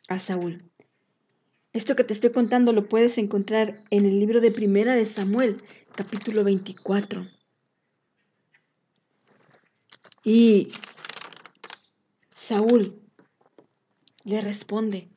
a 0.07 0.19
Saúl. 0.19 0.68
Esto 1.79 1.95
que 1.95 2.03
te 2.03 2.12
estoy 2.12 2.33
contando 2.33 2.74
lo 2.74 2.89
puedes 2.89 3.17
encontrar 3.17 3.81
en 3.89 4.03
el 4.03 4.19
libro 4.19 4.41
de 4.41 4.51
Primera 4.51 4.95
de 4.95 5.05
Samuel, 5.05 5.63
capítulo 5.95 6.43
24. 6.43 7.25
Y 10.25 10.71
Saúl 12.36 13.01
le 14.25 14.41
responde, 14.41 15.07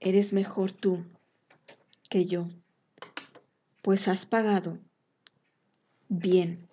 eres 0.00 0.34
mejor 0.34 0.70
tú 0.70 1.02
que 2.10 2.26
yo, 2.26 2.50
pues 3.80 4.06
has 4.06 4.26
pagado 4.26 4.78
bien 6.10 6.68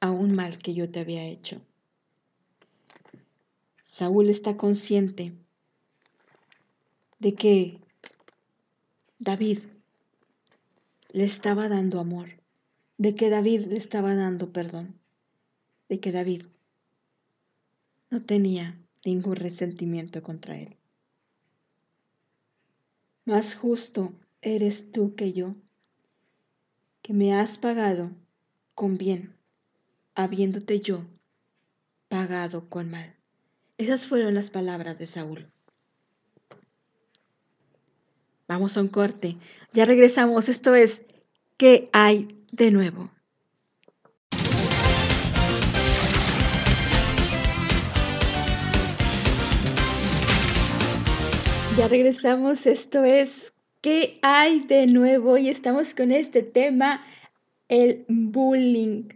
a 0.00 0.10
un 0.10 0.32
mal 0.32 0.56
que 0.56 0.72
yo 0.72 0.90
te 0.90 1.00
había 1.00 1.26
hecho. 1.26 1.60
Saúl 3.82 4.30
está 4.30 4.56
consciente 4.56 5.34
de 7.18 7.34
que 7.34 7.80
David 9.18 9.60
le 11.10 11.24
estaba 11.24 11.68
dando 11.68 11.98
amor, 11.98 12.28
de 12.98 13.14
que 13.14 13.30
David 13.30 13.66
le 13.66 13.76
estaba 13.76 14.14
dando 14.14 14.52
perdón, 14.52 14.98
de 15.88 15.98
que 16.00 16.12
David 16.12 16.44
no 18.10 18.22
tenía 18.22 18.78
ningún 19.04 19.36
resentimiento 19.36 20.22
contra 20.22 20.58
él. 20.58 20.76
Más 23.24 23.54
justo 23.54 24.12
eres 24.42 24.92
tú 24.92 25.14
que 25.14 25.32
yo, 25.32 25.54
que 27.02 27.12
me 27.12 27.34
has 27.34 27.58
pagado 27.58 28.10
con 28.74 28.98
bien, 28.98 29.34
habiéndote 30.14 30.80
yo 30.80 31.04
pagado 32.08 32.68
con 32.68 32.90
mal. 32.90 33.16
Esas 33.78 34.06
fueron 34.06 34.34
las 34.34 34.50
palabras 34.50 34.98
de 34.98 35.06
Saúl. 35.06 35.50
Vamos 38.48 38.76
a 38.76 38.80
un 38.80 38.88
corte. 38.88 39.36
Ya 39.72 39.84
regresamos. 39.84 40.48
Esto 40.48 40.74
es 40.74 41.02
¿Qué 41.56 41.88
hay 41.92 42.28
de 42.52 42.70
nuevo? 42.70 43.10
Ya 51.76 51.88
regresamos. 51.88 52.66
Esto 52.66 53.04
es 53.04 53.52
¿Qué 53.80 54.18
hay 54.22 54.60
de 54.60 54.86
nuevo? 54.86 55.38
Y 55.38 55.48
estamos 55.48 55.94
con 55.94 56.12
este 56.12 56.42
tema, 56.42 57.04
el 57.68 58.04
bullying. 58.08 59.08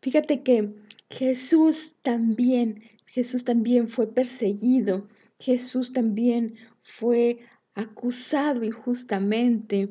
Fíjate 0.00 0.42
que 0.42 0.74
Jesús 1.10 1.96
también 2.02 2.82
Jesús 3.12 3.44
también 3.44 3.88
fue 3.88 4.06
perseguido, 4.06 5.08
Jesús 5.40 5.92
también 5.92 6.54
fue 6.82 7.38
acusado 7.74 8.64
injustamente. 8.64 9.88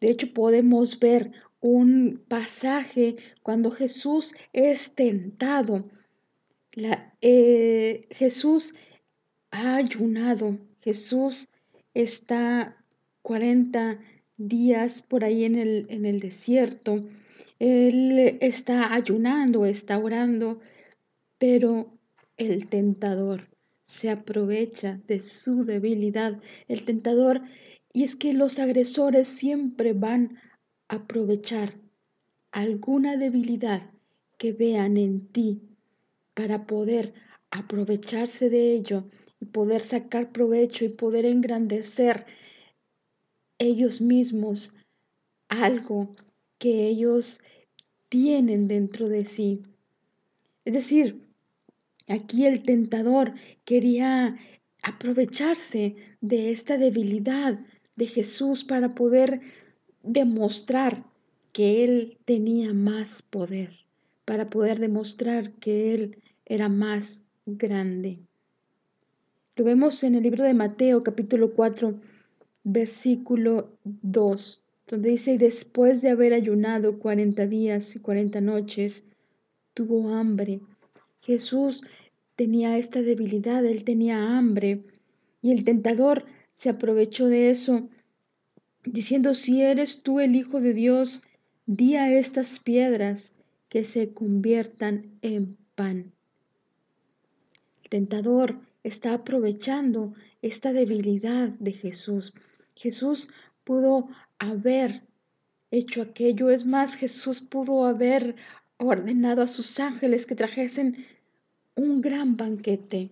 De 0.00 0.10
hecho, 0.10 0.32
podemos 0.32 0.98
ver 0.98 1.32
un 1.60 2.22
pasaje 2.28 3.16
cuando 3.42 3.70
Jesús 3.70 4.34
es 4.52 4.94
tentado. 4.94 5.84
Eh, 7.20 8.02
Jesús 8.10 8.74
ha 9.50 9.76
ayunado, 9.76 10.58
Jesús 10.80 11.48
está 11.94 12.76
40 13.22 13.98
días 14.36 15.02
por 15.02 15.24
ahí 15.24 15.44
en 15.44 15.56
el, 15.56 15.86
en 15.88 16.06
el 16.06 16.20
desierto. 16.20 17.04
Él 17.58 18.38
está 18.40 18.94
ayunando, 18.94 19.66
está 19.66 19.98
orando, 19.98 20.60
pero 21.38 21.92
el 22.36 22.68
tentador 22.68 23.47
se 23.88 24.10
aprovecha 24.10 25.00
de 25.08 25.22
su 25.22 25.64
debilidad. 25.64 26.42
El 26.68 26.84
tentador, 26.84 27.40
y 27.90 28.04
es 28.04 28.16
que 28.16 28.34
los 28.34 28.58
agresores 28.58 29.28
siempre 29.28 29.94
van 29.94 30.36
a 30.88 30.96
aprovechar 30.96 31.72
alguna 32.50 33.16
debilidad 33.16 33.90
que 34.36 34.52
vean 34.52 34.98
en 34.98 35.26
ti 35.28 35.62
para 36.34 36.66
poder 36.66 37.14
aprovecharse 37.50 38.50
de 38.50 38.74
ello 38.74 39.08
y 39.40 39.46
poder 39.46 39.80
sacar 39.80 40.32
provecho 40.32 40.84
y 40.84 40.90
poder 40.90 41.24
engrandecer 41.24 42.26
ellos 43.56 44.02
mismos 44.02 44.74
algo 45.48 46.14
que 46.58 46.88
ellos 46.88 47.40
tienen 48.10 48.68
dentro 48.68 49.08
de 49.08 49.24
sí. 49.24 49.62
Es 50.66 50.74
decir, 50.74 51.27
Aquí 52.08 52.46
el 52.46 52.62
tentador 52.62 53.34
quería 53.64 54.36
aprovecharse 54.82 55.96
de 56.20 56.50
esta 56.50 56.78
debilidad 56.78 57.60
de 57.96 58.06
Jesús 58.06 58.64
para 58.64 58.94
poder 58.94 59.40
demostrar 60.02 61.04
que 61.52 61.84
Él 61.84 62.18
tenía 62.24 62.72
más 62.72 63.22
poder, 63.22 63.70
para 64.24 64.48
poder 64.48 64.78
demostrar 64.78 65.52
que 65.54 65.92
Él 65.94 66.22
era 66.46 66.68
más 66.68 67.24
grande. 67.44 68.20
Lo 69.56 69.64
vemos 69.64 70.02
en 70.04 70.14
el 70.14 70.22
libro 70.22 70.44
de 70.44 70.54
Mateo 70.54 71.02
capítulo 71.02 71.52
4, 71.52 72.00
versículo 72.64 73.76
2, 73.84 74.64
donde 74.86 75.10
dice, 75.10 75.32
y 75.32 75.38
después 75.38 76.00
de 76.00 76.10
haber 76.10 76.32
ayunado 76.32 76.98
cuarenta 76.98 77.46
días 77.46 77.96
y 77.96 78.00
cuarenta 78.00 78.40
noches, 78.40 79.04
tuvo 79.74 80.14
hambre. 80.14 80.60
Jesús 81.20 81.84
tenía 82.38 82.78
esta 82.78 83.02
debilidad, 83.02 83.66
él 83.66 83.82
tenía 83.82 84.38
hambre 84.38 84.84
y 85.42 85.50
el 85.50 85.64
tentador 85.64 86.24
se 86.54 86.68
aprovechó 86.68 87.26
de 87.26 87.50
eso, 87.50 87.88
diciendo, 88.84 89.34
si 89.34 89.60
eres 89.60 90.04
tú 90.04 90.20
el 90.20 90.36
Hijo 90.36 90.60
de 90.60 90.72
Dios, 90.72 91.24
di 91.66 91.96
a 91.96 92.16
estas 92.16 92.60
piedras 92.60 93.34
que 93.68 93.84
se 93.84 94.14
conviertan 94.14 95.18
en 95.20 95.56
pan. 95.74 96.12
El 97.82 97.88
tentador 97.90 98.60
está 98.84 99.14
aprovechando 99.14 100.14
esta 100.40 100.72
debilidad 100.72 101.48
de 101.58 101.72
Jesús. 101.72 102.34
Jesús 102.76 103.32
pudo 103.64 104.10
haber 104.38 105.02
hecho 105.72 106.02
aquello, 106.02 106.50
es 106.50 106.64
más, 106.64 106.94
Jesús 106.94 107.40
pudo 107.40 107.84
haber 107.84 108.36
ordenado 108.76 109.42
a 109.42 109.48
sus 109.48 109.80
ángeles 109.80 110.24
que 110.24 110.36
trajesen 110.36 111.04
un 111.78 112.00
gran 112.00 112.36
banquete. 112.36 113.10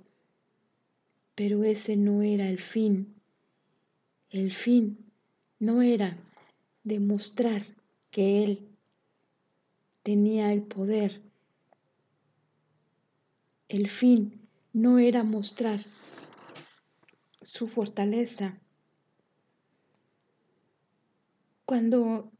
Pero 1.36 1.62
ese 1.62 1.96
no 1.96 2.22
era 2.22 2.48
el 2.48 2.58
fin. 2.58 3.14
El 4.30 4.50
fin 4.50 4.98
no 5.60 5.82
era 5.82 6.18
demostrar 6.82 7.62
que 8.10 8.42
Él 8.42 8.68
tenía 10.02 10.52
el 10.52 10.62
poder. 10.62 11.22
El 13.68 13.88
fin 13.88 14.48
no 14.72 14.98
era 14.98 15.22
mostrar 15.22 15.80
su 17.42 17.68
fortaleza. 17.68 18.58
Cuando 21.64 22.32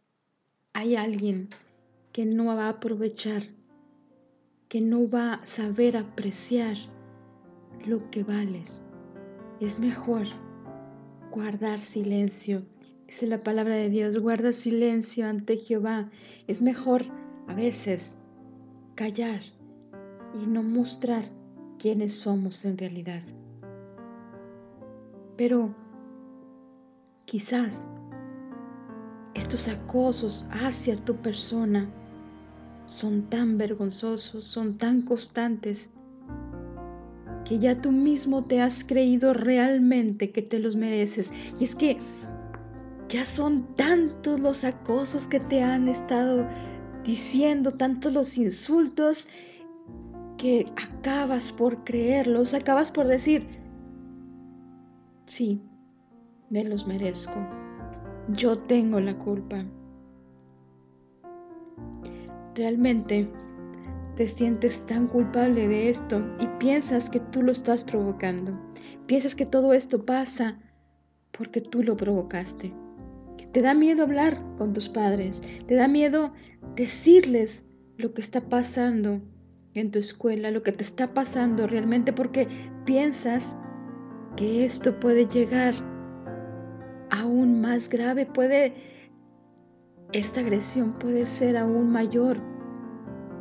hay 0.72 0.96
alguien 0.96 1.50
que 2.12 2.24
no 2.24 2.46
va 2.46 2.66
a 2.66 2.70
aprovechar, 2.70 3.42
que 4.68 4.80
no 4.80 5.08
va 5.08 5.34
a 5.34 5.46
saber 5.46 5.96
apreciar 5.96 6.76
lo 7.86 8.10
que 8.10 8.24
vales. 8.24 8.84
Es 9.60 9.80
mejor 9.80 10.26
guardar 11.30 11.78
silencio. 11.78 12.62
Dice 13.06 13.26
la 13.26 13.42
palabra 13.42 13.76
de 13.76 13.88
Dios, 13.88 14.18
guarda 14.18 14.52
silencio 14.52 15.26
ante 15.26 15.56
Jehová. 15.56 16.10
Es 16.48 16.60
mejor 16.60 17.04
a 17.46 17.54
veces 17.54 18.18
callar 18.94 19.40
y 20.40 20.46
no 20.46 20.62
mostrar 20.62 21.24
quiénes 21.78 22.14
somos 22.14 22.64
en 22.64 22.76
realidad. 22.76 23.22
Pero 25.36 25.74
quizás 27.24 27.88
estos 29.34 29.68
acosos 29.68 30.46
hacia 30.50 30.96
tu 30.96 31.14
persona 31.16 31.88
son 32.86 33.28
tan 33.28 33.58
vergonzosos, 33.58 34.44
son 34.44 34.78
tan 34.78 35.02
constantes, 35.02 35.94
que 37.44 37.58
ya 37.58 37.80
tú 37.80 37.92
mismo 37.92 38.44
te 38.44 38.60
has 38.60 38.82
creído 38.82 39.32
realmente 39.32 40.32
que 40.32 40.42
te 40.42 40.58
los 40.58 40.74
mereces. 40.74 41.32
Y 41.60 41.64
es 41.64 41.74
que 41.74 41.98
ya 43.08 43.24
son 43.24 43.74
tantos 43.76 44.40
los 44.40 44.64
acosos 44.64 45.26
que 45.26 45.38
te 45.38 45.62
han 45.62 45.88
estado 45.88 46.46
diciendo, 47.04 47.72
tantos 47.72 48.12
los 48.12 48.36
insultos, 48.36 49.28
que 50.38 50.66
acabas 50.76 51.52
por 51.52 51.84
creerlos, 51.84 52.52
acabas 52.52 52.90
por 52.90 53.06
decir, 53.06 53.46
sí, 55.26 55.60
me 56.50 56.64
los 56.64 56.86
merezco, 56.86 57.34
yo 58.28 58.56
tengo 58.58 59.00
la 59.00 59.16
culpa. 59.16 59.64
Realmente 62.56 63.30
te 64.16 64.26
sientes 64.26 64.86
tan 64.86 65.08
culpable 65.08 65.68
de 65.68 65.90
esto 65.90 66.26
y 66.40 66.46
piensas 66.58 67.10
que 67.10 67.20
tú 67.20 67.42
lo 67.42 67.52
estás 67.52 67.84
provocando. 67.84 68.58
Piensas 69.06 69.34
que 69.34 69.44
todo 69.44 69.74
esto 69.74 70.06
pasa 70.06 70.58
porque 71.32 71.60
tú 71.60 71.82
lo 71.82 71.98
provocaste. 71.98 72.72
Te 73.52 73.60
da 73.60 73.74
miedo 73.74 74.04
hablar 74.04 74.42
con 74.56 74.72
tus 74.72 74.88
padres, 74.88 75.42
te 75.66 75.74
da 75.74 75.86
miedo 75.86 76.32
decirles 76.76 77.66
lo 77.98 78.14
que 78.14 78.22
está 78.22 78.40
pasando 78.48 79.20
en 79.74 79.90
tu 79.90 79.98
escuela, 79.98 80.50
lo 80.50 80.62
que 80.62 80.72
te 80.72 80.82
está 80.82 81.12
pasando 81.12 81.66
realmente, 81.66 82.14
porque 82.14 82.48
piensas 82.86 83.54
que 84.34 84.64
esto 84.64 84.98
puede 84.98 85.26
llegar 85.26 85.74
aún 87.10 87.60
más 87.60 87.90
grave, 87.90 88.24
puede, 88.24 88.72
esta 90.18 90.40
agresión 90.40 90.94
puede 90.94 91.26
ser 91.26 91.58
aún 91.58 91.92
mayor 91.92 92.38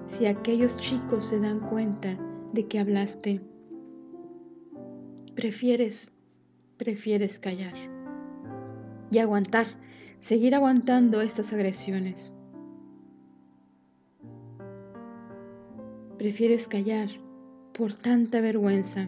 si 0.04 0.26
aquellos 0.26 0.76
chicos 0.76 1.24
se 1.24 1.40
dan 1.40 1.62
cuenta 1.62 2.18
de 2.52 2.68
que 2.68 2.80
hablaste. 2.80 3.40
Prefieres, 5.36 6.14
prefieres 6.76 7.40
callar 7.40 7.74
y 9.10 9.20
aguantar, 9.20 9.68
seguir 10.20 10.54
aguantando 10.54 11.22
estas 11.22 11.54
agresiones. 11.54 12.36
Prefieres 16.18 16.68
callar 16.68 17.08
por 17.74 17.94
tanta 17.94 18.42
vergüenza. 18.42 19.08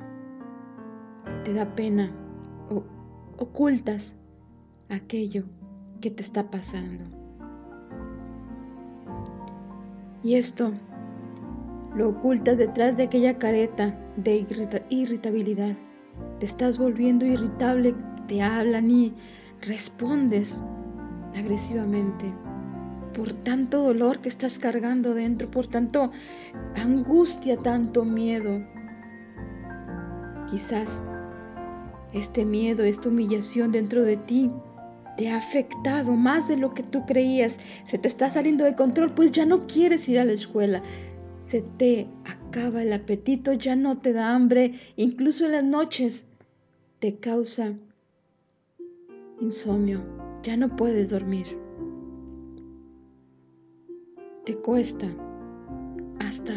Te 1.44 1.54
da 1.54 1.76
pena 1.76 2.12
o 2.70 2.86
ocultas 3.38 4.22
aquello 4.88 5.44
que 6.00 6.12
te 6.12 6.24
está 6.24 6.50
pasando. 6.50 7.27
Y 10.28 10.36
esto 10.36 10.74
lo 11.96 12.10
ocultas 12.10 12.58
detrás 12.58 12.98
de 12.98 13.04
aquella 13.04 13.38
careta 13.40 13.98
de 14.18 14.46
irritabilidad. 14.90 15.74
Te 16.42 16.46
estás 16.46 16.78
volviendo 16.78 17.26
irritable, 17.26 17.96
te 18.28 18.42
hablan 18.42 18.92
y 18.92 19.14
respondes 19.62 20.62
agresivamente 21.34 22.26
por 23.14 23.32
tanto 23.32 23.84
dolor 23.84 24.20
que 24.20 24.28
estás 24.28 24.60
cargando 24.60 25.14
dentro, 25.14 25.50
por 25.50 25.66
tanto 25.66 26.12
angustia, 26.76 27.56
tanto 27.56 28.04
miedo. 28.04 28.68
Quizás 30.52 31.06
este 32.12 32.44
miedo, 32.44 32.84
esta 32.84 33.08
humillación 33.08 33.72
dentro 33.72 34.04
de 34.04 34.18
ti 34.18 34.52
te 35.18 35.30
ha 35.30 35.38
afectado 35.38 36.12
más 36.12 36.48
de 36.48 36.58
lo 36.58 36.74
que 36.74 36.84
tú 36.84 37.06
creías. 37.06 37.60
Se 37.86 37.98
te 37.98 38.08
está 38.08 38.30
saliendo 38.30 38.64
de 38.64 38.76
control, 38.76 39.14
pues 39.14 39.32
ya 39.32 39.46
no 39.46 39.68
quieres 39.68 40.08
ir 40.08 40.20
a 40.20 40.26
la 40.26 40.34
escuela. 40.34 40.82
Se 41.46 41.62
te 41.62 42.08
acaba 42.26 42.84
el 42.84 42.94
apetito, 42.94 43.54
ya 43.54 43.76
no 43.76 43.98
te 44.00 44.14
da 44.14 44.34
hambre, 44.34 44.80
incluso 44.96 45.46
en 45.46 45.52
las 45.54 45.64
noches 45.64 46.28
te 47.00 47.18
causa 47.18 47.74
insomnio, 49.42 50.04
ya 50.44 50.58
no 50.58 50.76
puedes 50.76 51.12
dormir 51.12 51.48
te 54.48 54.56
cuesta 54.56 55.06
hasta 56.22 56.54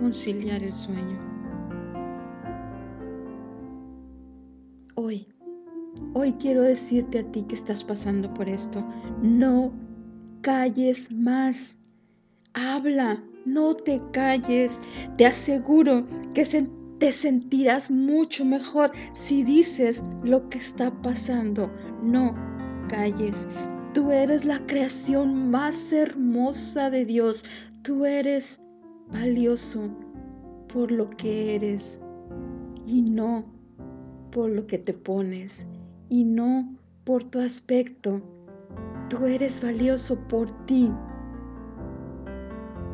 conciliar 0.00 0.62
el 0.62 0.72
sueño. 0.72 1.20
Hoy, 4.94 5.28
hoy 6.14 6.32
quiero 6.32 6.62
decirte 6.62 7.20
a 7.20 7.32
ti 7.32 7.42
que 7.42 7.54
estás 7.54 7.82
pasando 7.84 8.32
por 8.34 8.48
esto, 8.48 8.84
no 9.22 9.72
calles 10.42 11.10
más. 11.10 11.78
Habla, 12.54 13.22
no 13.46 13.74
te 13.74 14.00
calles. 14.12 14.82
Te 15.16 15.26
aseguro 15.26 16.06
que 16.34 16.44
te 16.98 17.12
sentirás 17.12 17.90
mucho 17.90 18.44
mejor 18.44 18.92
si 19.16 19.42
dices 19.42 20.04
lo 20.22 20.48
que 20.48 20.58
está 20.58 20.90
pasando. 21.02 21.70
No 22.02 22.34
calles. 22.88 23.46
Tú 23.94 24.10
eres 24.10 24.44
la 24.44 24.64
creación 24.66 25.50
más 25.50 25.92
hermosa 25.92 26.90
de 26.90 27.04
Dios. 27.04 27.44
Tú 27.82 28.04
eres 28.04 28.60
valioso 29.12 29.90
por 30.72 30.90
lo 30.90 31.10
que 31.10 31.54
eres 31.54 32.00
y 32.86 33.02
no 33.02 33.44
por 34.30 34.48
lo 34.48 34.66
que 34.66 34.78
te 34.78 34.94
pones 34.94 35.68
y 36.12 36.24
no 36.24 36.76
por 37.04 37.24
tu 37.24 37.40
aspecto. 37.40 38.20
Tú 39.08 39.24
eres 39.24 39.62
valioso 39.62 40.28
por 40.28 40.50
ti. 40.66 40.92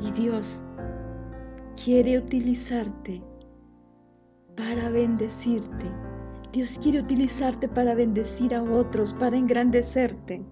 Y 0.00 0.12
Dios 0.12 0.62
quiere 1.85 2.16
utilizarte 2.16 3.20
para 4.57 4.90
bendecirte. 4.90 5.90
Dios 6.52 6.78
quiere 6.81 7.00
utilizarte 7.00 7.66
para 7.68 7.96
bendecir 7.96 8.54
a 8.54 8.62
otros, 8.62 9.12
para 9.14 9.37
engrandecerte. 9.37 10.46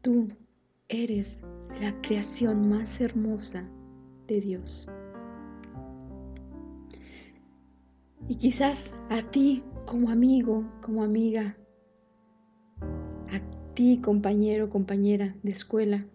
Tú 0.00 0.26
eres 0.88 1.44
la 1.80 1.92
creación 2.02 2.68
más 2.68 3.00
hermosa 3.00 3.70
de 4.26 4.40
Dios. 4.40 4.88
Y 8.30 8.36
quizás 8.36 8.94
a 9.08 9.22
ti 9.22 9.64
como 9.86 10.08
amigo, 10.08 10.64
como 10.82 11.02
amiga, 11.02 11.56
a 12.80 13.74
ti 13.74 14.00
compañero, 14.00 14.70
compañera 14.70 15.34
de 15.42 15.50
escuela, 15.50 16.06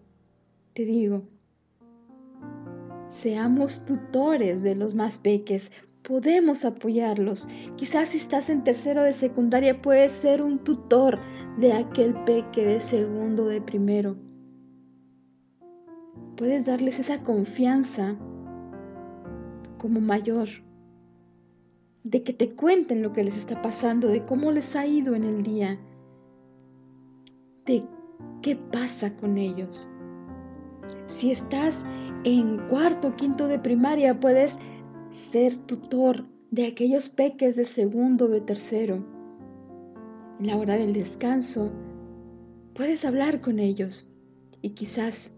te 0.72 0.86
digo, 0.86 1.24
seamos 3.10 3.84
tutores 3.84 4.62
de 4.62 4.74
los 4.74 4.94
más 4.94 5.18
peques, 5.18 5.72
podemos 6.00 6.64
apoyarlos. 6.64 7.48
Quizás 7.76 8.08
si 8.08 8.16
estás 8.16 8.48
en 8.48 8.64
tercero 8.64 9.02
de 9.02 9.12
secundaria 9.12 9.82
puedes 9.82 10.14
ser 10.14 10.40
un 10.40 10.58
tutor 10.58 11.18
de 11.58 11.74
aquel 11.74 12.14
peque 12.24 12.64
de 12.64 12.80
segundo, 12.80 13.44
de 13.44 13.60
primero. 13.60 14.16
Puedes 16.38 16.64
darles 16.64 16.98
esa 16.98 17.22
confianza 17.22 18.16
como 19.76 20.00
mayor, 20.00 20.48
de 22.06 22.22
que 22.22 22.32
te 22.32 22.48
cuenten 22.48 23.02
lo 23.02 23.12
que 23.12 23.24
les 23.24 23.36
está 23.36 23.60
pasando, 23.62 24.06
de 24.06 24.24
cómo 24.24 24.52
les 24.52 24.76
ha 24.76 24.86
ido 24.86 25.16
en 25.16 25.24
el 25.24 25.42
día, 25.42 25.76
de 27.64 27.82
qué 28.42 28.54
pasa 28.54 29.16
con 29.16 29.36
ellos. 29.36 29.88
Si 31.08 31.32
estás 31.32 31.84
en 32.22 32.58
cuarto 32.68 33.08
o 33.08 33.16
quinto 33.16 33.48
de 33.48 33.58
primaria, 33.58 34.20
puedes 34.20 34.56
ser 35.08 35.56
tutor 35.56 36.24
de 36.52 36.68
aquellos 36.68 37.08
peques 37.08 37.56
de 37.56 37.64
segundo 37.64 38.26
o 38.26 38.28
de 38.28 38.40
tercero. 38.40 39.04
En 40.38 40.46
la 40.46 40.56
hora 40.56 40.76
del 40.76 40.92
descanso, 40.92 41.72
puedes 42.72 43.04
hablar 43.04 43.40
con 43.40 43.58
ellos 43.58 44.12
y 44.62 44.70
quizás 44.70 45.32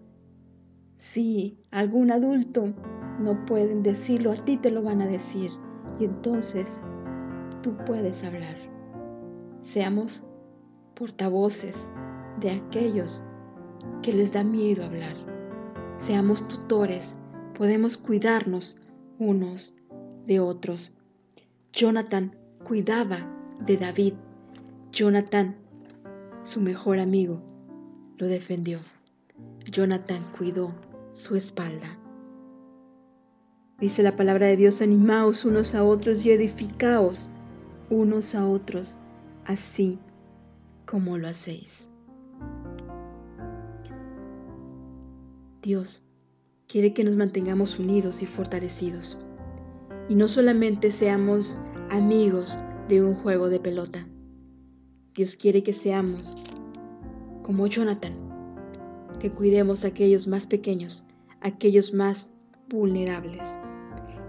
si 0.96 1.56
algún 1.70 2.10
adulto 2.10 2.74
no 3.20 3.46
pueden 3.46 3.82
decirlo, 3.82 4.32
a 4.32 4.36
ti 4.36 4.58
te 4.58 4.70
lo 4.70 4.82
van 4.82 5.00
a 5.00 5.06
decir 5.06 5.50
y 5.98 6.04
entonces 6.04 6.84
tú 7.62 7.76
puedes 7.84 8.24
hablar. 8.24 8.56
Seamos 9.62 10.24
portavoces 10.94 11.90
de 12.40 12.52
aquellos 12.52 13.24
que 14.02 14.12
les 14.12 14.32
da 14.32 14.44
miedo 14.44 14.84
hablar. 14.84 15.14
Seamos 15.96 16.46
tutores, 16.48 17.16
podemos 17.54 17.96
cuidarnos 17.96 18.86
unos 19.18 19.78
de 20.26 20.40
otros. 20.40 20.98
Jonathan 21.72 22.36
cuidaba 22.64 23.18
de 23.64 23.76
David. 23.76 24.14
Jonathan, 24.92 25.56
su 26.42 26.60
mejor 26.60 26.98
amigo, 26.98 27.42
lo 28.16 28.26
defendió. 28.26 28.78
Jonathan 29.70 30.22
cuidó 30.36 30.72
su 31.12 31.36
espalda. 31.36 31.97
Dice 33.80 34.02
la 34.02 34.16
palabra 34.16 34.48
de 34.48 34.56
Dios, 34.56 34.82
animaos 34.82 35.44
unos 35.44 35.76
a 35.76 35.84
otros 35.84 36.26
y 36.26 36.32
edificaos 36.32 37.30
unos 37.90 38.34
a 38.34 38.44
otros, 38.44 38.98
así 39.44 40.00
como 40.84 41.16
lo 41.16 41.28
hacéis. 41.28 41.88
Dios 45.62 46.04
quiere 46.66 46.92
que 46.92 47.04
nos 47.04 47.14
mantengamos 47.14 47.78
unidos 47.78 48.20
y 48.20 48.26
fortalecidos, 48.26 49.24
y 50.08 50.16
no 50.16 50.26
solamente 50.26 50.90
seamos 50.90 51.58
amigos 51.88 52.58
de 52.88 53.04
un 53.04 53.14
juego 53.14 53.48
de 53.48 53.60
pelota. 53.60 54.08
Dios 55.14 55.36
quiere 55.36 55.62
que 55.62 55.72
seamos 55.72 56.36
como 57.42 57.68
Jonathan, 57.68 58.14
que 59.20 59.30
cuidemos 59.30 59.84
a 59.84 59.88
aquellos 59.88 60.26
más 60.26 60.48
pequeños, 60.48 61.04
aquellos 61.40 61.94
más 61.94 62.32
vulnerables. 62.68 63.60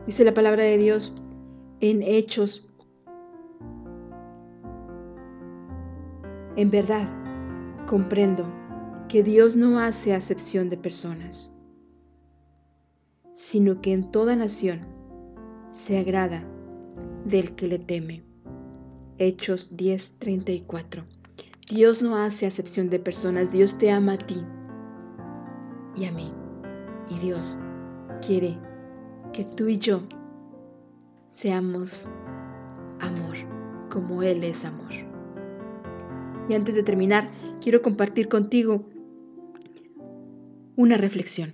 Dice 0.09 0.23
la 0.23 0.33
palabra 0.33 0.63
de 0.63 0.79
Dios 0.79 1.13
en 1.81 2.01
Hechos. 2.01 2.67
En 6.55 6.71
verdad, 6.71 7.07
comprendo 7.85 8.43
que 9.07 9.21
Dios 9.21 9.55
no 9.55 9.79
hace 9.79 10.15
acepción 10.15 10.67
de 10.71 10.77
personas, 10.77 11.55
sino 13.33 13.81
que 13.81 13.93
en 13.93 14.09
toda 14.09 14.35
nación 14.35 14.79
se 15.69 15.99
agrada 15.99 16.43
del 17.25 17.53
que 17.53 17.67
le 17.67 17.77
teme. 17.77 18.23
Hechos 19.19 19.77
10:34. 19.77 21.05
Dios 21.69 22.01
no 22.01 22.17
hace 22.17 22.47
acepción 22.47 22.89
de 22.89 22.97
personas, 22.97 23.51
Dios 23.51 23.77
te 23.77 23.91
ama 23.91 24.13
a 24.13 24.17
ti 24.17 24.43
y 25.95 26.05
a 26.05 26.11
mí. 26.11 26.33
Y 27.11 27.19
Dios 27.19 27.59
quiere 28.25 28.68
que 29.33 29.43
tú 29.43 29.67
y 29.67 29.77
yo 29.77 30.03
seamos 31.29 32.09
amor, 32.99 33.37
como 33.89 34.23
Él 34.23 34.43
es 34.43 34.65
amor. 34.65 34.91
Y 36.47 36.53
antes 36.53 36.75
de 36.75 36.83
terminar, 36.83 37.29
quiero 37.61 37.81
compartir 37.81 38.27
contigo 38.27 38.85
una 40.75 40.97
reflexión. 40.97 41.53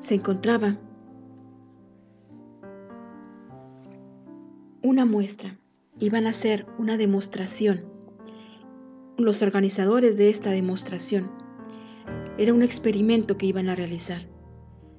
Se 0.00 0.14
encontraba 0.14 0.78
una 4.82 5.04
muestra, 5.04 5.58
iban 6.00 6.26
a 6.26 6.30
hacer 6.30 6.66
una 6.78 6.96
demostración. 6.96 7.92
Los 9.16 9.42
organizadores 9.42 10.16
de 10.16 10.30
esta 10.30 10.50
demostración 10.50 11.30
era 12.38 12.54
un 12.54 12.62
experimento 12.62 13.36
que 13.36 13.46
iban 13.46 13.68
a 13.68 13.74
realizar. 13.74 14.22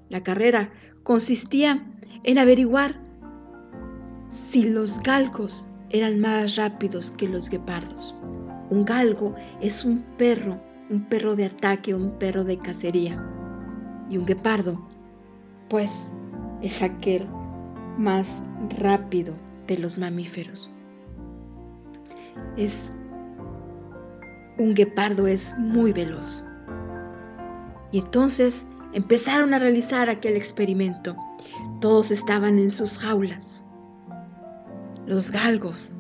La 0.10 0.22
carrera 0.22 0.72
consistía 1.04 1.86
en 2.24 2.40
averiguar 2.40 3.00
si 4.30 4.70
los 4.70 5.02
galgos 5.02 5.68
eran 5.90 6.20
más 6.20 6.56
rápidos 6.56 7.12
que 7.12 7.28
los 7.28 7.50
guepardos. 7.50 8.18
Un 8.70 8.86
galgo 8.86 9.36
es 9.62 9.86
un 9.86 10.02
perro, 10.18 10.62
un 10.90 11.06
perro 11.06 11.36
de 11.36 11.46
ataque, 11.46 11.94
un 11.94 12.12
perro 12.20 12.44
de 12.44 12.58
cacería. 12.58 13.24
Y 14.10 14.18
un 14.18 14.26
guepardo, 14.26 14.80
pues, 15.70 16.12
es 16.62 16.82
aquel 16.82 17.28
más 17.98 18.44
rápido 18.80 19.34
de 19.68 19.78
los 19.78 19.98
mamíferos. 19.98 20.74
Es 22.58 22.96
un 24.58 24.74
guepardo 24.74 25.26
es 25.28 25.58
muy 25.58 25.92
veloz. 25.92 26.44
Y 27.92 28.00
entonces 28.00 28.68
empezaron 28.94 29.54
a 29.54 29.60
realizar 29.60 30.10
aquel 30.10 30.36
experimento. 30.36 31.16
Todos 31.82 32.12
estaban 32.12 32.60
en 32.60 32.72
sus 32.72 32.98
jaulas, 32.98 33.66
los 35.06 35.32
galgos 35.32 35.96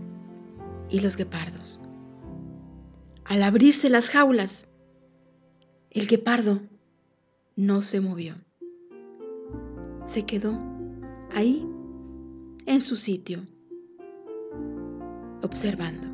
y 0.89 0.99
los 1.01 1.15
guepardos. 1.15 1.81
Al 3.25 3.43
abrirse 3.43 3.89
las 3.89 4.09
jaulas, 4.09 4.67
el 5.91 6.07
guepardo 6.07 6.61
no 7.55 7.81
se 7.81 8.01
movió. 8.01 8.35
Se 10.03 10.25
quedó 10.25 10.57
ahí, 11.33 11.67
en 12.65 12.81
su 12.81 12.95
sitio, 12.95 13.43
observando. 15.41 16.07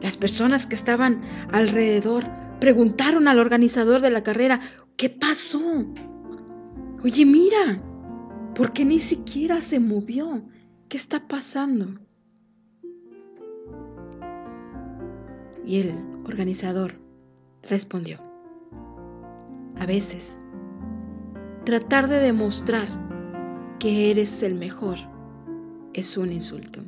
Las 0.00 0.16
personas 0.16 0.66
que 0.66 0.74
estaban 0.74 1.22
alrededor 1.52 2.24
preguntaron 2.60 3.28
al 3.28 3.38
organizador 3.38 4.00
de 4.00 4.10
la 4.10 4.22
carrera, 4.22 4.60
¿Qué 5.00 5.08
pasó? 5.08 5.86
Oye, 7.02 7.24
mira, 7.24 7.82
¿por 8.54 8.74
qué 8.74 8.84
ni 8.84 9.00
siquiera 9.00 9.62
se 9.62 9.80
movió? 9.80 10.42
¿Qué 10.90 10.98
está 10.98 11.26
pasando? 11.26 11.98
Y 15.64 15.80
el 15.80 15.94
organizador 16.26 17.00
respondió, 17.62 18.18
a 19.78 19.86
veces, 19.86 20.44
tratar 21.64 22.06
de 22.06 22.20
demostrar 22.20 22.86
que 23.78 24.10
eres 24.10 24.42
el 24.42 24.54
mejor 24.54 24.98
es 25.94 26.18
un 26.18 26.30
insulto. 26.30 26.82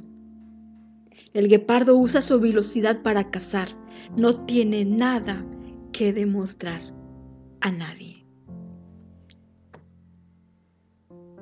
El 1.33 1.48
guepardo 1.48 1.96
usa 1.96 2.20
su 2.20 2.38
velocidad 2.40 3.01
para 3.01 3.31
cazar, 3.31 3.68
no 4.18 4.44
tiene 4.44 4.85
nada 4.85 5.42
que 5.92 6.12
demostrar 6.12 6.83
a 7.62 7.70
nadie. 7.70 8.27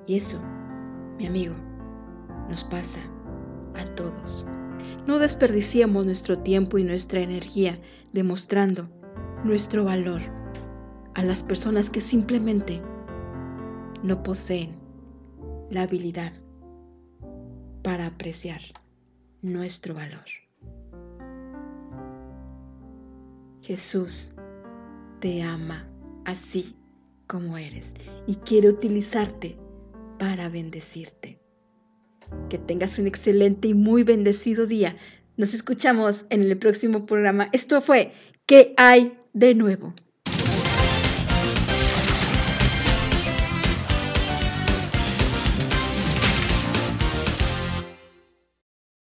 Y 0.07 0.17
eso, 0.17 0.43
mi 1.19 1.27
amigo, 1.27 1.55
nos 2.49 2.63
pasa 2.65 3.01
a 3.75 3.85
todos. 3.95 4.47
No 5.07 5.19
desperdiciemos 5.19 6.07
nuestro 6.07 6.39
tiempo 6.39 6.79
y 6.79 6.85
nuestra 6.85 7.21
energía 7.21 7.81
demostrando 8.13 8.89
nuestro 9.45 9.85
valor 9.85 10.21
a 11.15 11.23
las 11.23 11.43
personas 11.43 11.91
que 11.91 12.01
simplemente 12.01 12.83
no 14.03 14.23
poseen 14.23 14.79
la 15.71 15.83
habilidad 15.83 16.33
para 17.83 18.07
apreciar 18.07 18.61
nuestro 19.43 19.95
valor. 19.95 20.27
Jesús 23.63 24.35
te 25.21 25.43
ama 25.43 25.90
así 26.31 26.77
como 27.27 27.57
eres 27.59 27.95
y 28.27 28.37
quiere 28.37 28.69
utilizarte 28.69 29.59
para 30.19 30.49
bendecirte. 30.49 31.41
Que 32.49 32.59
tengas 32.59 32.99
un 32.99 33.07
excelente 33.07 33.69
y 33.69 33.75
muy 33.75 34.03
bendecido 34.03 34.67
día. 34.67 34.97
Nos 35.37 35.55
escuchamos 35.55 36.27
en 36.31 36.43
el 36.43 36.57
próximo 36.59 37.07
programa. 37.07 37.49
Esto 37.53 37.81
fue 37.81 38.13
¿Qué 38.47 38.75
hay 38.77 39.17
de 39.33 39.55
nuevo? 39.55 39.95